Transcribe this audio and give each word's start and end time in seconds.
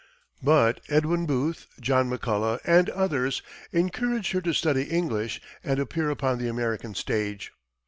But 0.41 0.79
Edwin 0.89 1.27
Booth, 1.27 1.67
John 1.79 2.09
McCullough, 2.09 2.57
and 2.65 2.89
others, 2.89 3.43
encouraged 3.71 4.31
her 4.31 4.41
to 4.41 4.51
study 4.51 4.85
English 4.85 5.39
and 5.63 5.79
appear 5.79 6.09
upon 6.09 6.39
the 6.39 6.47
American 6.47 6.95
stage. 6.95 7.51